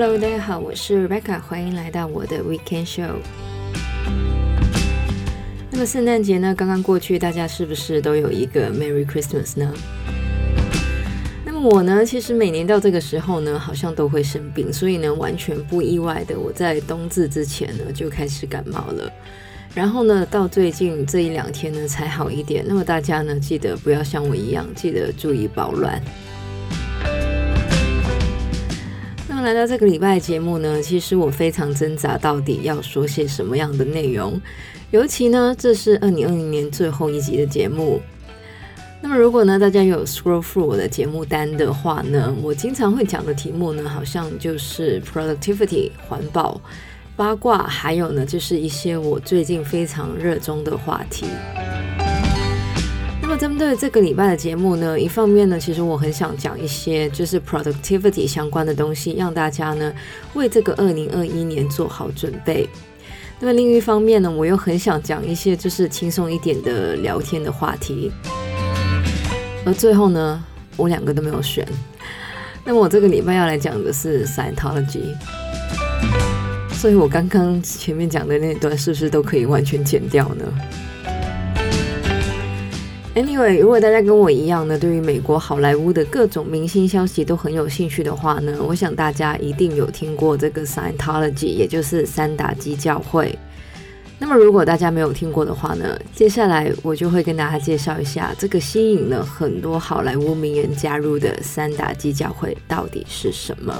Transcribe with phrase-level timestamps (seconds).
[0.00, 3.16] Hello，大家好，我是 Rebecca，欢迎来到我的 Weekend Show。
[5.72, 9.74] 那么圣诞节呢，刚刚过去，大家是不是都有一个 Merry Christmas 呢？
[11.44, 19.12] 那么我呢，其实每年到这个时候呢，好像都会生病，所以呢，完全不意外的，我在冬至之前呢就开始感冒了。
[19.74, 22.64] 然后呢，到最近这一两天呢才好一点。
[22.68, 26.00] 那么大家呢，记得不要像我一样，记得注意保暖。
[29.42, 34.40] 来到这个礼拜节目呢，其实我非常挣扎，到底要说些什么样的内容。
[34.90, 38.00] 尤其呢，这是二零二零年最后一集的节目。
[39.00, 46.60] 那么，如果呢大家有 scroll through 我的节目单的话呢，我经常会讲的题目呢，好像就是 productivity 环保、
[47.14, 51.26] 八卦，还有呢就是一些我最近非常热衷的话题。
[53.38, 59.92] 针对这个礼拜的节目呢，一方面呢，其实我很想讲一些就是 productivity 相关的东西，让大家呢
[60.34, 62.68] 为这个二零二一年做好准备。
[63.38, 68.10] 那么另一方面呢，我又很想讲一些就是轻松一点的聊天的话题。
[69.64, 70.44] 而最后呢，
[70.76, 71.64] 我两个都没有选。
[72.64, 75.14] 那么我这个礼拜要来讲的是 Scientology，
[76.72, 80.44] 所以我刚刚前面讲的那段是不是都可以完全剪掉呢
[83.18, 93.36] ？Anyway，如果大家跟我一样呢，对于美国好莱坞的各种明星消息都很有兴趣的话呢，我想大家一定有听过这个 Scientology，也就是三打基教会。
[94.20, 103.74] 那么如果大家没有听过的话呢，接下来我就会跟大家介绍一下这个吸引了很多好莱坞名人加入的三打基教会到底是什么。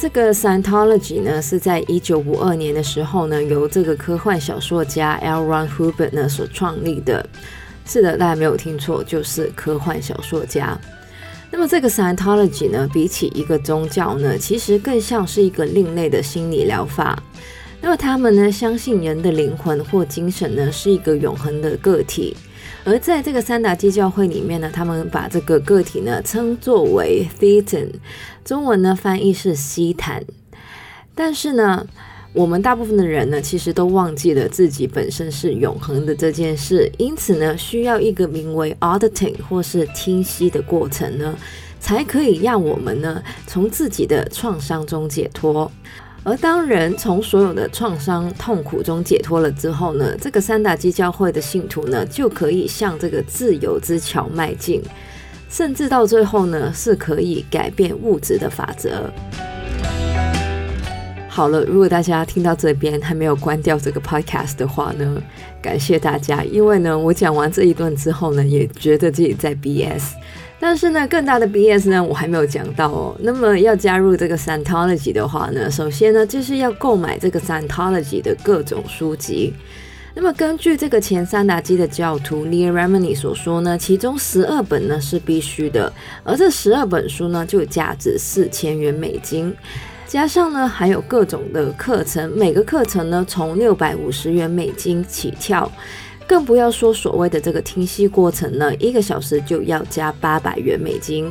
[0.00, 5.42] 这个 Scientology 呢，是在一九五二年的时候呢，由这个科幻小说家 L.
[5.42, 7.28] Ron Hubbard 呢所创立的。
[7.84, 10.80] 是的，大家没有听错，就是科幻小说家。
[11.50, 17.22] 那么这个 Scientology 呢，比起一个宗教呢，其实更像是一个另类的心理疗法。
[17.82, 22.34] 那么他们呢，相信人的灵魂或精神呢，是一个永恒的个体。
[22.84, 27.88] 而在这个三打基教会里面呢，他们把这个个体呢称作为 Thetan，
[28.44, 30.24] 中文呢翻译是西坦。
[31.14, 31.86] 但是呢，
[32.32, 41.36] 我们大部分的人呢，其实都忘记了自己本身是永恒的这件事，因此呢，需要一个名为 auditing 或是听息的过程呢，
[41.78, 45.70] 才可以让我们呢从自己的创伤中解脱。
[46.22, 54.82] 而当人从所有的创伤痛苦中解脱了之后呢，这个三打基教会的信徒呢，就可以向这个自由之桥迈进，
[55.48, 59.10] 甚至到最后呢，是可以改变物质的法则。
[61.26, 65.22] 好了，如果大家听到这边还没有关掉这个 podcast 的话呢，
[65.62, 70.12] 感谢大家，因为呢，我讲完这一段之后呢，也觉得自己在 BS。
[70.62, 73.16] 但是呢，更大的 BS 呢，我还没有讲到哦。
[73.20, 79.54] 那么要加入这个 Scientology 的话呢，首先呢，就是要购买这个 Scientology 的各种书籍。
[80.14, 85.90] 那么根据这个前三打基的教徒 Leah Remini 所说呢，其中十二本呢是必须的，
[86.24, 89.54] 而这十二本书呢就价值四千元美金，
[90.06, 95.70] 加上呢还有各种的课程，每个课程呢从六百五十元美金起跳。
[96.30, 101.28] 更不要说所谓的这个听息过程呢，一个小时就要加八百元美金。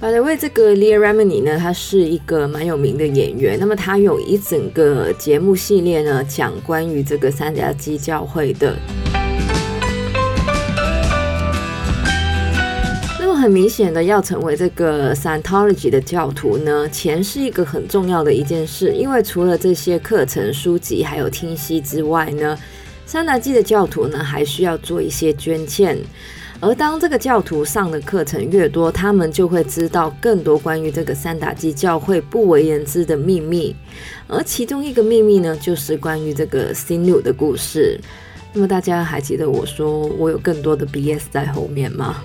[0.00, 3.56] By the way，这个 Lea Remini 呢，他是一个蛮有名的演员。
[3.60, 8.74] 那么他有一整个节目系列呢，讲关于这个三打基教会的。
[13.20, 18.92] 那么很明显的，要成为这个 Scientology 的教徒呢，钱是一个很重要的一件事。
[18.94, 22.58] 因为除了这些课程、书籍还有听息之外呢。
[23.10, 25.98] 三打基的教徒呢，还需要做一些捐献，
[26.60, 33.74] 而当这个教徒上的课程越多，他们就会知道更多关于这个三打基教会不为人知的秘密，
[34.28, 37.98] 而其中一个秘密呢，就是关于这个新六的故事。
[38.52, 42.22] 那么大家还记得我说我有更多的 BS 在后面吗？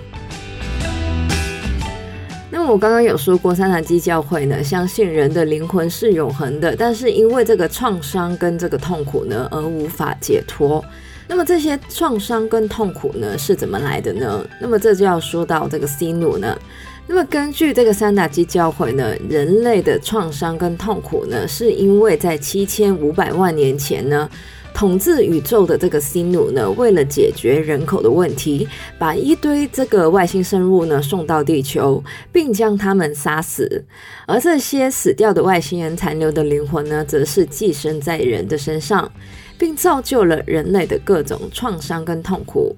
[2.68, 10.84] 我刚刚有说过，三打基教会呢，相信人的灵魂是永恒的，但是因为这个创伤跟这个痛苦呢，而无法解脱。
[11.28, 14.44] 那么这些创伤跟痛苦呢，是怎么来的呢？
[14.60, 16.58] 那么这就要说到这个 Xenu 呢。
[17.06, 24.28] 那么根据这个三打基教会呢，人类的创伤跟痛苦呢，是因为在七千五百万年前呢。
[24.76, 28.68] 统治宇宙的这个新努呢，为了解决人口的问题，
[28.98, 33.82] 把一堆这个外星生物呢送到地球，并将他们杀死。
[34.26, 39.10] 而这些死掉的外星人残留的灵魂呢，则是寄生在人的身上，
[39.56, 42.76] 并造就了人类的各种创伤跟痛苦。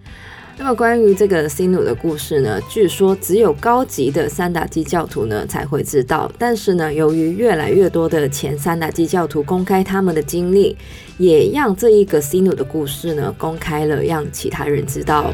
[0.60, 6.31] 那么关于这个西努的故事呢，据说只有高级的三大基教徒呢才会知道。
[6.37, 10.76] 但是呢，由于越来越多的前三大基教徒公开他们的经历，
[11.16, 15.32] 也让这一个西努的故事呢公开了，让其他人知道。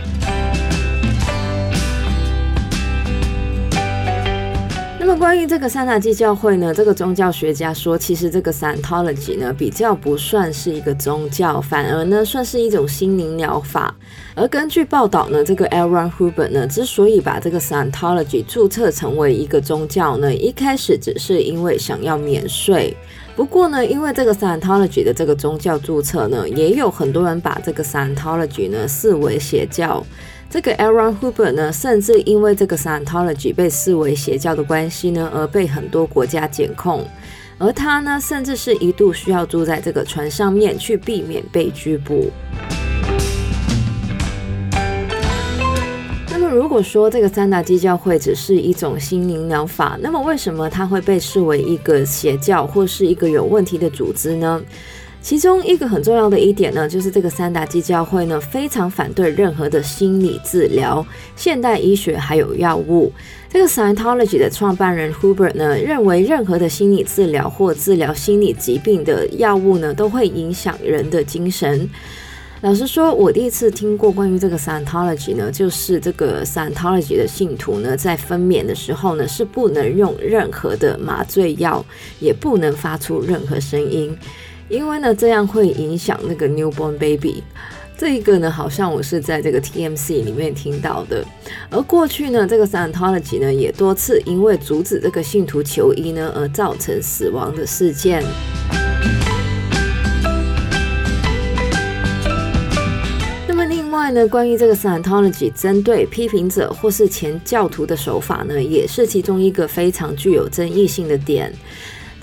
[5.07, 13.95] 那么关于这个三打基教会呢，这个宗教学家说，其实这个 Scientology 呢比较不算是一个宗教，反而呢算是一种心灵疗法。
[14.35, 15.89] 而根据报道呢，这个 L.
[15.89, 22.97] Ron Huber 呢之所以把这个 Scientology 注册成为一个宗教呢，一开始只是因为想要免税。
[23.37, 30.03] 不过呢，因为这个 Scientology 的这个宗教注册呢，也有很多人把这个 Scientology 呢视为邪教。
[30.55, 30.93] 这个 L.
[30.93, 37.05] Ron Hubbard 呢，甚至因为这个 Scientology 被视为邪教的关系呢，而被很多国家检控。
[37.59, 42.31] 而他呢，甚至是一度需要住在这个船上面，去避免被拘捕。
[46.31, 54.63] 那么，如果说这个三大基教会只是一种心灵疗法，那么为什么它会被视为一个邪教或是一个有问题的组织呢？
[55.25, 61.05] 其中一个很重要的一点呢，就是这个三打基教会呢，非常反对任何的心理治疗、
[61.35, 63.11] 现代医学还有药物。
[63.49, 71.89] 这个 Scientology 的创办人 Hubbard 呢，认为任何的心理治疗或治疗心理疾病的药物呢，都会影响人的精神。
[72.61, 81.83] 老实说，我第一次听过关于这个 Scientology 呢，就是这个 Scientology 的信徒呢，在分娩的时候呢，是不能用任何的麻醉药，
[82.21, 84.15] 也不能发出任何声音。
[84.69, 87.43] 因为呢，这样会影响那个 newborn baby。
[87.97, 91.25] 这一个呢，好像我是在这个 TMC 里面听到的。
[91.71, 98.25] 而过去呢，这个 Scientology 呢，也多次因为阻止这个信徒求医呢，而造成死亡的事件。
[103.47, 111.53] 那么另外呢，关于这个 Scientology 针对批评者或是前教徒的手法呢，也是其中一个非常具有争议性的点。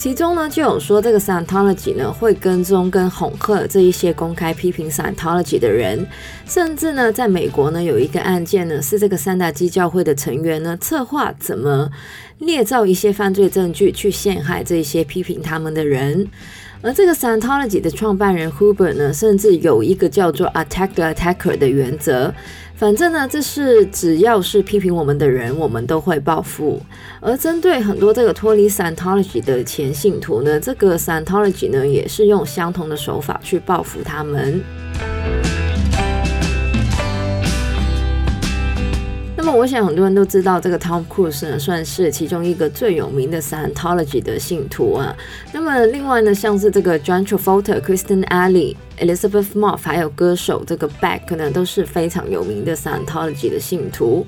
[0.02, 6.08] 其中呢，就有说这个 Scientology 呢会跟踪跟恐吓这一些公开批评 Scientology 的人，
[6.48, 11.88] 甚至呢，在美国呢有一个案件呢，是这个三大基教会的成员呢策划怎么
[12.42, 16.28] 捏造一些犯罪证据去陷害这些批评他们的人。
[16.84, 22.34] 而这个 Scientology 的创办人 Huber 呢，甚至有一个叫做 Attack the Attacker 的原则。
[22.76, 26.82] 反正呢，这是只要是批评我们的人，我们都会报复。
[27.20, 34.60] 而针对很多这个脱离 Scientology 的前信徒呢，这个 Scientology 呢，也是用相同的手法去报复他们。
[39.54, 45.16] 我想很多人都知道，这个 Tom Cruise 呢，算是其中一个最有名的 Scientology 的信徒啊。
[45.52, 54.26] 那么，另外呢，像是这个 John Travolta、Kristen Alley、Elizabeth Moss，还有歌手这个 Beck 呢，都是非常有名的 Scientology 的信徒。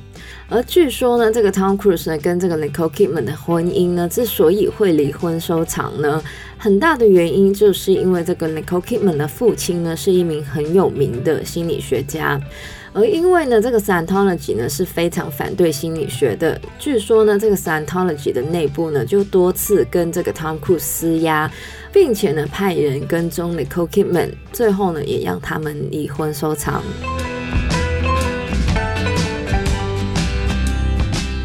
[0.50, 6.22] 而据说呢，这个 Tom Cruise 呢，跟这个 Nicole Kidman 的婚姻呢，之所以会离婚收场呢，
[6.58, 12.40] 很大的原因就是因为这个 Nicole Kidman 的父亲呢，是一名很有名的心理学家。
[12.96, 16.62] 而因为呢，这个 Scientology 呢是非常反对心理学的。
[16.78, 21.52] 据说呢，这个 Scientology 的内部呢就多次跟这个 Tom Cruise 施压，
[21.92, 26.84] 并且呢派人跟踪 Nicole Kidman，最后呢也让他们离婚收场。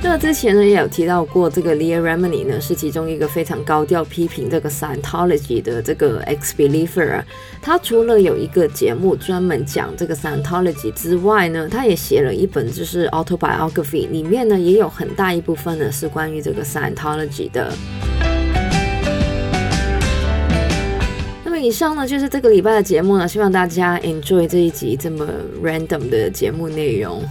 [0.01, 7.23] 那之前呢也有提到过，这个 Leah Remini 呢是其中一个非常高调批评这个 Scientology 的这个 ex-believer。
[7.61, 17.71] 他除了有一个节目专门讲这个 Scientology 之外呢，他也写了一本就是 autobiography，里面呢也有很大一部分呢是关于这个 Scientology 的。
[21.45, 25.27] 那么以上呢就是这个礼拜的节目呢，希望大家 enjoy 这一集这么
[25.63, 27.23] random 的节目内容。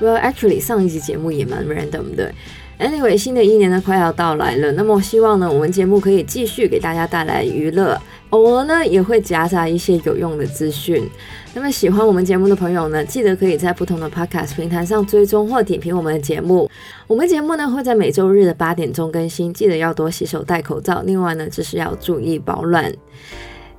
[0.00, 2.32] Well, actually，上一集节目也蛮 random 的。
[2.78, 7.96] Anyway，新的一年呢快要到来了，那么希望呢我们节目可以继续给大家带来娱乐，
[8.30, 11.08] 偶尔呢也会夹杂一些有用的资讯。
[11.54, 16.68] 那么喜欢我们节目的朋友呢，记得可以在不同的 podcast 平台上追踪或点评我们的节目。
[17.06, 21.00] 我们节目呢会在每周日的八点钟更新，记得要多洗手、戴口罩。
[21.06, 22.92] 另外呢，就是要注意保暖。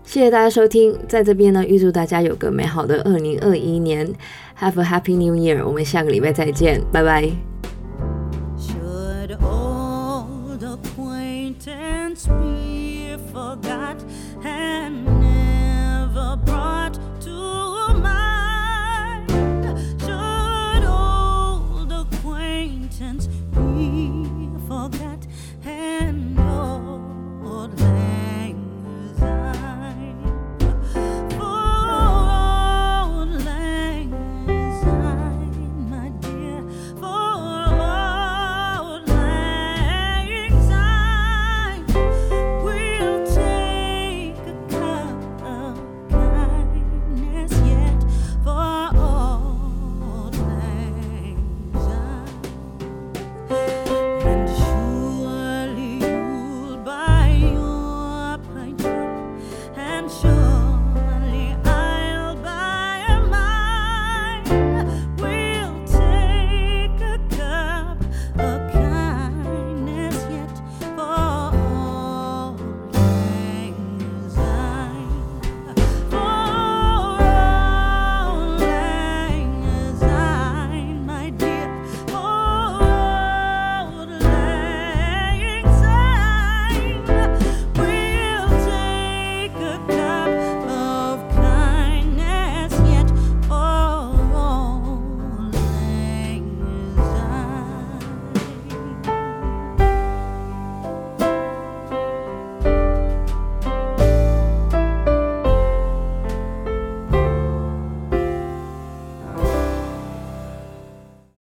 [0.06, 4.08] 谢谢大家收听，在这边呢预祝大家有个美好的二零二一年。
[4.60, 5.66] Have a happy new year！
[5.66, 7.55] 我们下个礼拜再见，拜拜。